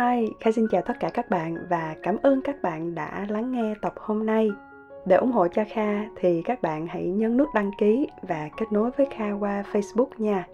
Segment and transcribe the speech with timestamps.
[0.00, 3.52] Hi, Kha xin chào tất cả các bạn và cảm ơn các bạn đã lắng
[3.52, 4.50] nghe tập hôm nay.
[5.06, 8.72] Để ủng hộ cho Kha thì các bạn hãy nhấn nút đăng ký và kết
[8.72, 10.46] nối với Kha qua Facebook nha.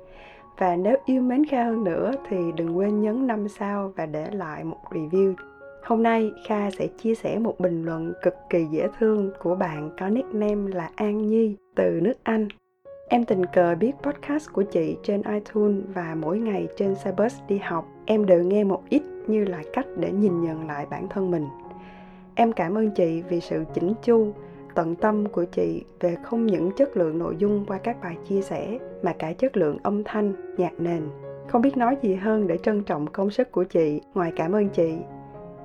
[0.58, 4.30] Và nếu yêu mến Kha hơn nữa thì đừng quên nhấn 5 sao và để
[4.30, 5.34] lại một review.
[5.82, 9.90] Hôm nay Kha sẽ chia sẻ một bình luận cực kỳ dễ thương của bạn
[9.98, 12.48] có nickname là An Nhi từ nước Anh.
[13.08, 17.34] Em tình cờ biết podcast của chị trên iTunes và mỗi ngày trên xe bus
[17.48, 21.08] đi học, em đều nghe một ít như là cách để nhìn nhận lại bản
[21.08, 21.46] thân mình.
[22.34, 24.32] Em cảm ơn chị vì sự chỉnh chu,
[24.74, 28.42] tận tâm của chị về không những chất lượng nội dung qua các bài chia
[28.42, 31.02] sẻ mà cả chất lượng âm thanh, nhạc nền.
[31.48, 34.68] Không biết nói gì hơn để trân trọng công sức của chị, ngoài cảm ơn
[34.68, 34.94] chị.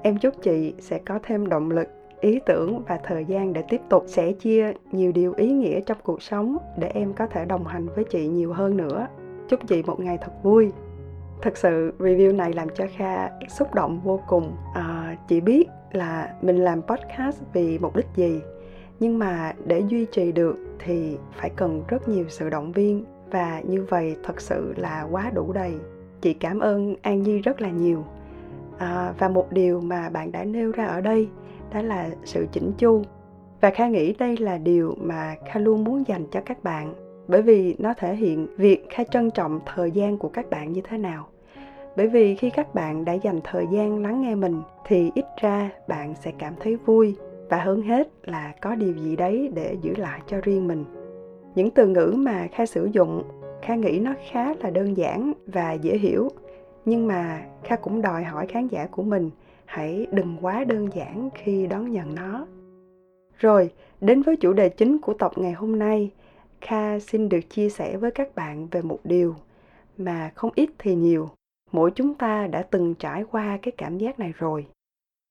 [0.02, 1.88] Em chúc chị sẽ có thêm động lực
[2.22, 5.98] ý tưởng và thời gian để tiếp tục sẻ chia nhiều điều ý nghĩa trong
[6.04, 9.08] cuộc sống để em có thể đồng hành với chị nhiều hơn nữa
[9.50, 10.72] chúc chị một ngày thật vui
[11.42, 14.56] thật sự review này làm cho kha xúc động vô cùng.
[14.74, 18.42] À, chỉ biết là mình làm podcast vì mục đích gì.
[19.00, 23.06] Nhưng mà để duy trì được thì phải cần rất nhiều sự động viên.
[23.32, 25.74] Và như vậy thật sự là quá đủ đầy.
[26.22, 28.06] Chị cảm ơn an nhi rất là nhiều.
[28.78, 31.28] À, và một điều mà bạn đã nêu ra ở đây
[31.74, 33.02] đó là sự chỉnh chu.
[33.62, 36.94] Và kha nghĩ đây là điều mà kha luôn muốn dành cho các bạn.
[37.28, 40.82] Bởi vì nó thể hiện việc kha trân trọng thời gian của các bạn như
[40.90, 41.28] thế nào
[41.96, 45.70] bởi vì khi các bạn đã dành thời gian lắng nghe mình, thì ít ra
[45.88, 47.16] bạn sẽ cảm thấy vui.
[47.50, 50.86] Và hơn hết là có điều gì đấy để giữ lại cho riêng mình.
[51.56, 53.24] Những từ ngữ mà kha sử dụng,
[53.62, 56.30] kha nghĩ nó khá là đơn giản và dễ hiểu.
[56.86, 59.30] Nhưng mà kha cũng đòi hỏi khán giả của mình,
[59.66, 62.48] hãy đừng quá đơn giản khi đón nhận nó.
[63.38, 63.70] Rồi,
[64.02, 66.12] đến với chủ đề chính của tập ngày hôm nay.
[66.62, 69.36] Kha xin được chia sẻ với các bạn về một điều
[69.98, 71.30] mà không ít thì nhiều
[71.72, 74.68] mỗi chúng ta đã từng trải qua cái cảm giác này rồi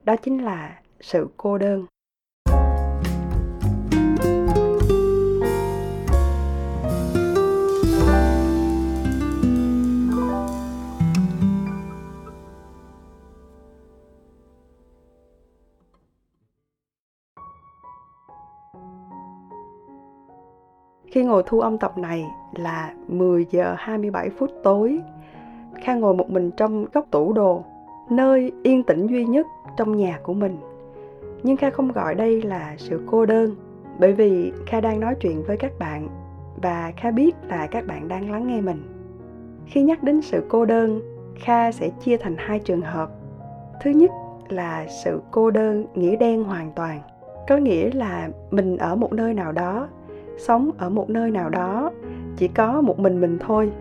[0.05, 1.87] đó chính là sự cô đơn
[21.11, 25.01] Khi ngồi thu âm tập này là 10 giờ 27 phút tối.
[25.81, 27.65] Kha ngồi một mình trong góc tủ đồ,
[28.11, 29.47] nơi yên tĩnh duy nhất
[29.77, 30.57] trong nhà của mình.
[31.43, 33.55] Nhưng Kha không gọi đây là sự cô đơn,
[34.01, 36.09] bởi vì Kha đang nói chuyện với các bạn
[36.63, 38.83] và Kha biết là các bạn đang lắng nghe mình.
[39.67, 41.01] Khi nhắc đến sự cô đơn,
[41.35, 43.11] Kha sẽ chia thành hai trường hợp.
[43.83, 44.11] Thứ nhất
[44.49, 47.01] là sự cô đơn nghĩa đen hoàn toàn,
[47.49, 49.89] có nghĩa là mình ở một nơi nào đó
[50.39, 51.91] sống ở một nơi nào đó
[52.37, 53.73] chỉ có một mình mình thôi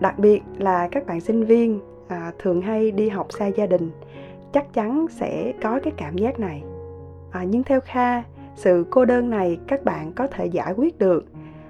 [0.00, 3.90] đặc biệt là các bạn sinh viên à, thường hay đi học xa gia đình
[4.52, 6.62] chắc chắn sẽ có cái cảm giác này.
[7.30, 8.22] À, nhưng theo kha
[8.54, 11.24] sự cô đơn này các bạn có thể giải quyết được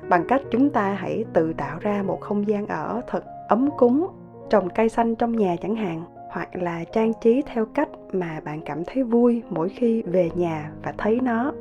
[0.09, 4.09] bằng cách chúng ta hãy tự tạo ra một không gian ở thật ấm cúng
[4.51, 8.61] trồng cây xanh trong nhà chẳng hạn hoặc là trang trí theo cách mà bạn
[8.65, 11.53] cảm thấy vui mỗi khi về nhà và thấy nó.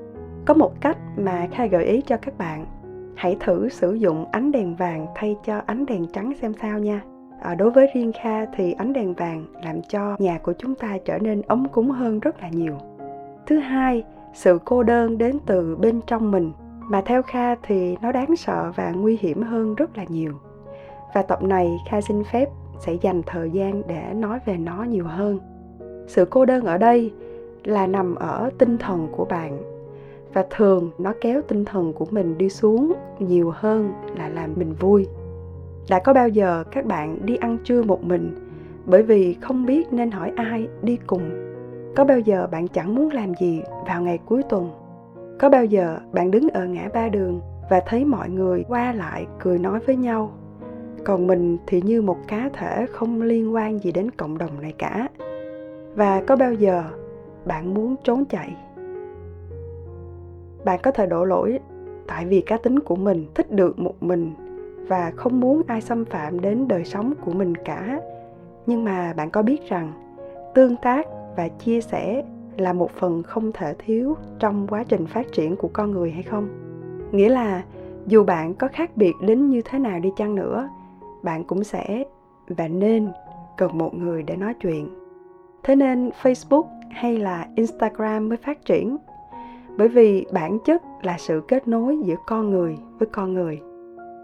[0.45, 2.65] Có một cách mà kha gợi ý cho các bạn
[3.15, 7.01] hãy thử sử dụng ánh đèn vàng thay cho ánh đèn trắng xem sao nha.
[7.41, 10.97] À, đối với riêng kha thì ánh đèn vàng làm cho nhà của chúng ta
[11.05, 12.77] trở nên ấm cúng hơn rất là nhiều.
[13.47, 14.03] Thứ hai
[14.33, 16.51] sự cô đơn đến từ bên trong mình
[16.89, 20.33] mà theo kha thì nó đáng sợ và nguy hiểm hơn rất là nhiều.
[21.13, 22.49] Và tập này kha xin phép
[22.79, 25.39] sẽ dành thời gian để nói về nó nhiều hơn.
[26.07, 27.13] Sự cô đơn ở đây
[27.63, 29.74] là nằm ở tinh thần của bạn
[30.35, 34.73] và thường, nó kéo tinh thần của mình đi xuống nhiều hơn là làm mình
[34.79, 35.07] vui.
[35.89, 38.35] Đã có bao giờ các bạn đi ăn trưa một mình
[38.85, 41.21] bởi vì không biết nên hỏi ai đi cùng?
[41.95, 44.69] Có bao giờ bạn chẳng muốn làm gì vào ngày cuối tuần?
[45.39, 49.25] Có bao giờ bạn đứng ở ngã ba đường và thấy mọi người qua lại
[49.39, 50.31] cười nói với nhau?
[51.03, 54.73] Còn mình thì như một cá thể không liên quan gì đến cộng đồng này
[54.77, 55.07] cả.
[55.95, 56.83] Và có bao giờ
[57.45, 58.55] bạn muốn trốn chạy?
[60.65, 61.59] Bạn có thể đổ lỗi
[62.07, 64.33] tại vì cá tính của mình thích được một mình
[64.87, 68.01] và không muốn ai xâm phạm đến đời sống của mình cả.
[68.65, 69.93] Nhưng mà bạn có biết rằng,
[70.55, 71.07] tương tác
[71.37, 72.23] và chia sẻ
[72.57, 76.23] là một phần không thể thiếu trong quá trình phát triển của con người hay
[76.23, 76.47] không?
[77.11, 77.63] Nghĩa là,
[78.07, 80.69] dù bạn có khác biệt đến như thế nào đi chăng nữa,
[81.23, 82.03] bạn cũng sẽ
[82.47, 83.07] và nên
[83.57, 84.89] cần một người để nói chuyện.
[85.63, 88.97] Thế nên facebook hay là instagram mới phát triển?
[89.77, 93.59] Bởi vì bản chất là sự kết nối giữa con người với con người.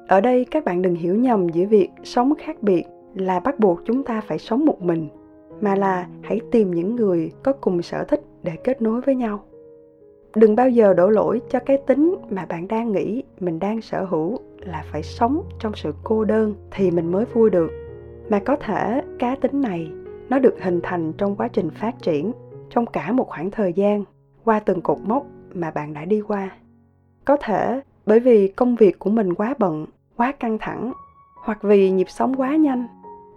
[0.07, 2.83] Ở đây các bạn đừng hiểu nhầm giữa việc sống khác biệt
[3.15, 5.07] là bắt buộc chúng ta phải sống một mình,
[5.61, 9.43] mà là hãy tìm những người có cùng sở thích để kết nối với nhau.
[10.35, 14.05] Đừng bao giờ đổ lỗi cho cái tính mà bạn đang nghĩ mình đang sở
[14.05, 17.71] hữu là phải sống trong sự cô đơn thì mình mới vui được.
[18.29, 19.91] Mà có thể cá tính này,
[20.29, 22.31] nó được hình thành trong quá trình phát triển
[22.69, 24.03] trong cả một khoảng thời gian
[24.43, 26.49] qua từng cột mốc mà bạn đã đi qua.
[27.25, 30.93] Có thể bởi vì công việc của mình quá bận, quá căng thẳng,
[31.43, 32.87] hoặc vì nhịp sống quá nhanh,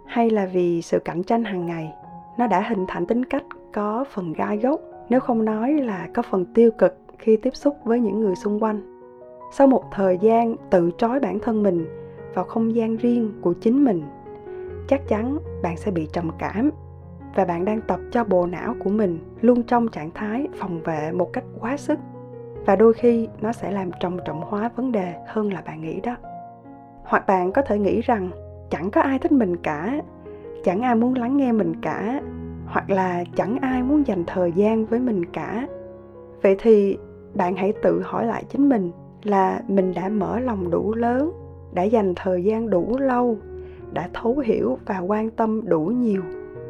[0.05, 1.93] hay là vì sự cạnh tranh hàng ngày,
[2.37, 6.21] nó đã hình thành tính cách có phần gai gốc nếu không nói là có
[6.21, 8.81] phần tiêu cực khi tiếp xúc với những người xung quanh.
[9.51, 11.85] Sau một thời gian tự trói bản thân mình
[12.33, 14.03] vào không gian riêng của chính mình,
[14.87, 16.71] chắc chắn bạn sẽ bị trầm cảm
[17.35, 21.11] và bạn đang tập cho bộ não của mình luôn trong trạng thái phòng vệ
[21.11, 21.99] một cách quá sức.
[22.65, 26.01] Và đôi khi nó sẽ làm trầm trọng hóa vấn đề hơn là bạn nghĩ
[26.01, 26.15] đó.
[27.03, 28.29] Hoặc bạn có thể nghĩ rằng,
[28.69, 30.01] chẳng có ai thích mình cả,
[30.63, 32.21] chẳng ai muốn lắng nghe mình cả,
[32.65, 35.67] hoặc là chẳng ai muốn dành thời gian với mình cả.
[36.41, 36.97] Vậy thì
[37.33, 38.91] bạn hãy tự hỏi lại chính mình
[39.23, 41.31] là mình đã mở lòng đủ lớn,
[41.73, 43.37] đã dành thời gian đủ lâu,
[43.93, 46.21] đã thấu hiểu và quan tâm đủ nhiều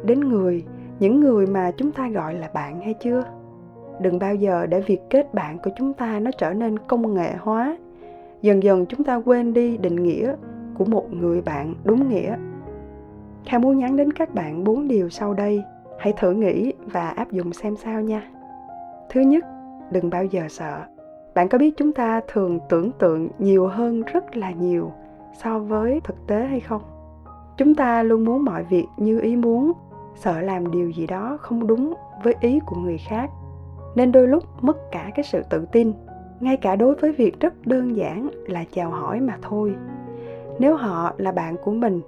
[0.06, 0.64] đến người,
[1.00, 3.22] những người mà chúng ta gọi là bạn hay chưa?
[4.00, 7.32] Đừng bao giờ để việc kết bạn của chúng ta nó trở nên công nghệ
[7.38, 7.76] hóa.
[8.42, 10.34] Dần dần chúng ta quên đi định nghĩa
[10.78, 12.36] của một người bạn đúng nghĩa.
[13.46, 15.62] Kha muốn nhắn đến các bạn bốn điều sau đây.
[15.98, 18.22] Hãy thử nghĩ và áp dụng xem sao nha.
[19.10, 19.44] Thứ nhất,
[19.90, 20.80] đừng bao giờ sợ.
[21.34, 24.92] Bạn có biết chúng ta thường tưởng tượng nhiều hơn rất là nhiều
[25.42, 26.82] so với thực tế hay không?
[27.56, 29.72] Chúng ta luôn muốn mọi việc như ý muốn
[30.16, 33.30] sợ làm điều gì đó không đúng với ý của người khác,
[33.94, 35.92] nên đôi lúc mất cả cái sự tự tin,
[36.40, 39.74] ngay cả đối với việc rất đơn giản là chào hỏi mà thôi.
[40.58, 42.00] Nếu họ là bạn của mình,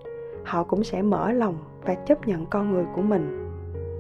[0.45, 3.51] họ cũng sẽ mở lòng và chấp nhận con người của mình.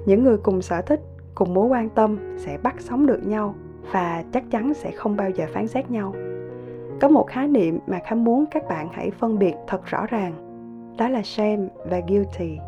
[0.06, 1.00] Những người cùng sở thích,
[1.34, 3.54] cùng mối quan tâm sẽ bắt sống được nhau
[3.92, 6.14] và chắc chắn sẽ không bao giờ phán xét nhau.
[7.00, 10.32] Có một khái niệm mà khá muốn các bạn hãy phân biệt thật rõ ràng,
[10.98, 12.58] đó là shame và guilty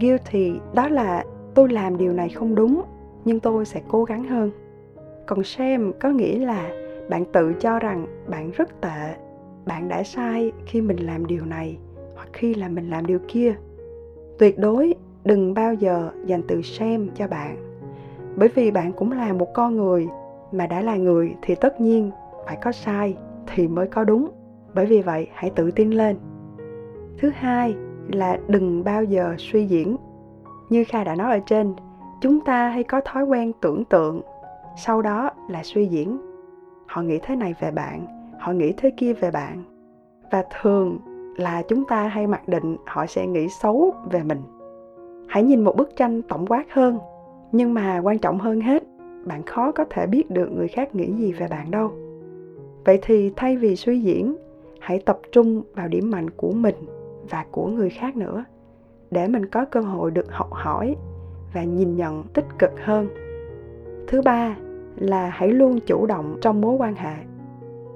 [0.00, 1.24] guilty đó là
[1.54, 2.82] tôi làm điều này không đúng,
[3.24, 4.50] nhưng tôi sẽ cố gắng hơn.
[5.26, 6.70] Còn shame có nghĩa là
[7.10, 9.14] bạn tự cho rằng bạn rất tệ,
[9.66, 11.78] bạn đã sai khi mình làm điều này
[12.14, 13.54] hoặc khi là mình làm điều kia.
[14.38, 14.94] Tuyệt đối
[15.24, 17.56] đừng bao giờ dành từ shame cho bạn,
[18.36, 20.08] bởi vì bạn cũng là một con người,
[20.52, 22.10] mà đã là người thì tất nhiên
[22.46, 23.16] phải có sai
[23.54, 24.30] thì mới có đúng.
[24.74, 26.16] Bởi vì vậy, hãy tự tin lên.
[27.18, 27.74] Thứ hai
[28.08, 29.96] là đừng bao giờ suy diễn.
[30.68, 31.74] Như kha đã nói ở trên,
[32.20, 34.20] chúng ta hay có thói quen tưởng tượng,
[34.76, 36.18] sau đó là suy diễn.
[36.86, 38.06] Họ nghĩ thế này về bạn,
[38.38, 39.62] họ nghĩ thế kia về bạn.
[40.30, 40.98] Và thường
[41.36, 44.40] là chúng ta hay mặc định họ sẽ nghĩ xấu về mình.
[45.28, 46.98] Hãy nhìn một bức tranh tổng quát hơn,
[47.52, 48.82] nhưng mà quan trọng hơn hết,
[49.24, 51.90] bạn khó có thể biết được người khác nghĩ gì về bạn đâu.
[52.84, 54.36] Vậy thì thay vì suy diễn,
[54.80, 56.74] hãy tập trung vào điểm mạnh của mình
[57.30, 58.44] và của người khác nữa,
[59.10, 60.96] để mình có cơ hội được học hỏi
[61.54, 63.08] và nhìn nhận tích cực hơn.
[64.08, 64.56] Thứ ba
[64.96, 67.14] là hãy luôn chủ động trong mối quan hệ.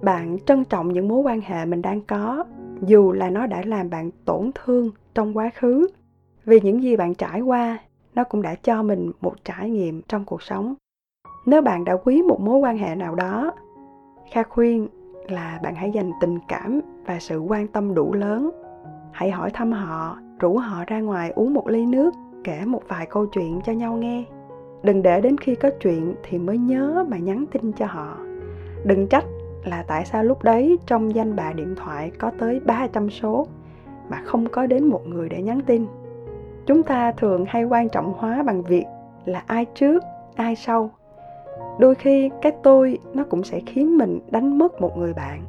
[0.03, 2.45] Bạn trân trọng những mối quan hệ mình đang có,
[2.81, 5.89] dù là nó đã làm bạn tổn thương trong quá khứ,
[6.45, 7.79] vì những gì bạn trải qua,
[8.15, 10.75] nó cũng đã cho mình một trải nghiệm trong cuộc sống.
[11.47, 13.53] Nếu bạn đã quý một mối quan hệ nào đó,
[14.33, 14.89] kha khuyên
[15.29, 18.51] là bạn hãy dành tình cảm và sự quan tâm đủ lớn
[19.15, 23.07] hãy hỏi thăm họ rủ họ ra ngoài uống một ly nước kể một vài
[23.07, 24.25] câu chuyện cho nhau nghe
[24.83, 28.17] đừng để đến khi có chuyện thì mới nhớ mà nhắn tin cho họ
[28.85, 29.25] đừng trách
[29.65, 33.47] là tại sao lúc đấy trong danh bạ điện thoại có tới 300 số
[34.09, 35.87] mà không có đến một người để nhắn tin.
[36.67, 38.85] Chúng ta thường hay quan trọng hóa bằng việc
[39.25, 40.03] là ai trước,
[40.37, 40.91] ai sau.
[41.79, 45.43] Đôi khi cái tôi nó cũng sẽ khiến mình đánh mất một người bạn.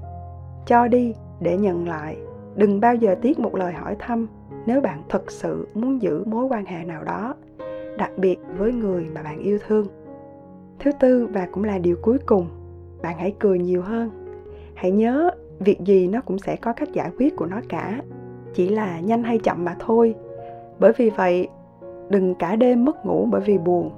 [0.65, 2.17] Cho đi để nhận lại,
[2.55, 4.27] đừng bao giờ tiếc một lời hỏi thăm
[4.65, 7.35] nếu bạn thật sự muốn giữ mối quan hệ nào đó,
[7.97, 9.87] đặc biệt với người mà bạn yêu thương.
[10.79, 12.47] Thứ tư và cũng là điều cuối cùng
[13.01, 14.09] bạn hãy cười nhiều hơn.
[14.73, 18.01] Hãy nhớ việc gì nó cũng sẽ có cách giải quyết của nó cả
[18.53, 20.15] chỉ là nhanh hay chậm mà thôi.
[20.79, 21.47] Bởi vì vậy
[22.09, 23.91] đừng cả đêm mất ngủ bởi vì buồn.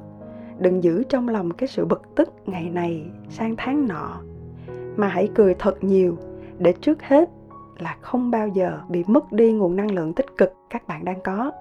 [0.60, 4.22] Đừng giữ trong lòng cái sự bực tức ngày này sang tháng nọ
[4.96, 6.18] mà hãy cười thật nhiều
[6.60, 7.30] để trước hết
[7.82, 11.22] là không bao giờ bị mất đi nguồn năng lượng tích cực các bạn đang
[11.24, 11.52] có.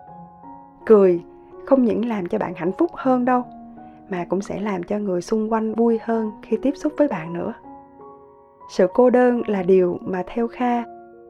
[0.87, 1.23] Cười
[1.67, 3.43] không những làm cho bạn hạnh phúc hơn đâu,
[4.09, 7.33] mà cũng sẽ làm cho người xung quanh vui hơn khi tiếp xúc với bạn
[7.33, 7.55] nữa.
[8.71, 10.85] Sự cô đơn là điều mà theo kha,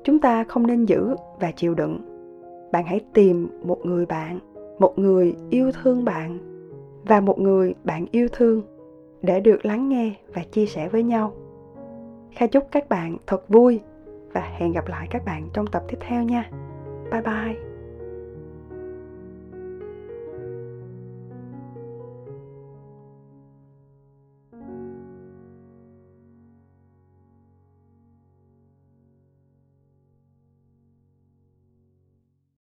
[0.04, 1.98] chúng ta không nên giữ và chịu đựng.
[2.72, 4.38] Bạn hãy tìm một người bạn,
[4.78, 6.38] một người yêu thương bạn
[7.04, 8.62] và một người bạn yêu thương
[9.22, 11.32] để được lắng nghe và chia sẻ với nhau.
[12.30, 13.80] Kha chúc các bạn thật vui
[14.36, 16.50] và hẹn gặp lại các bạn trong tập tiếp theo nha.
[17.12, 17.75] Bye bye.